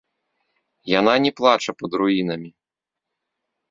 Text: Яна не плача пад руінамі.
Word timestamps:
Яна 0.99 1.13
не 1.27 1.31
плача 1.43 1.71
пад 1.83 1.91
руінамі. 2.05 2.49